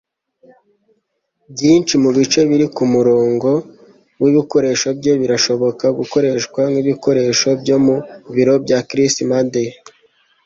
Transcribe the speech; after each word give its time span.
Byinshi 1.53 1.93
mubice 2.03 2.39
biri 2.49 2.65
kumurongo 2.75 3.49
wibikoresho 4.21 4.87
bye 4.99 5.13
birashobora 5.21 5.85
gukoreshwa 5.99 6.61
nkibikoresho 6.71 7.49
byo 7.61 7.77
mu 7.85 7.95
biro 8.35 8.53
bya 8.65 8.79
Chris 8.89 9.13
Madden. 9.29 9.69